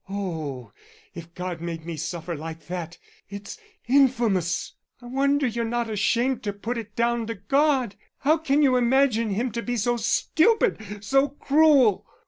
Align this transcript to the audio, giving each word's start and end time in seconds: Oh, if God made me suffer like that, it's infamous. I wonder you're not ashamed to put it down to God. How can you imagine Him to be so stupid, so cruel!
Oh, 0.09 0.71
if 1.13 1.31
God 1.35 1.61
made 1.61 1.85
me 1.85 1.95
suffer 1.95 2.35
like 2.35 2.65
that, 2.65 2.97
it's 3.29 3.59
infamous. 3.87 4.73
I 4.99 5.05
wonder 5.05 5.45
you're 5.45 5.63
not 5.63 5.91
ashamed 5.91 6.41
to 6.41 6.53
put 6.53 6.79
it 6.79 6.95
down 6.95 7.27
to 7.27 7.35
God. 7.35 7.95
How 8.17 8.39
can 8.39 8.63
you 8.63 8.77
imagine 8.77 9.29
Him 9.29 9.51
to 9.51 9.61
be 9.61 9.77
so 9.77 9.97
stupid, 9.97 11.03
so 11.03 11.29
cruel! 11.29 12.07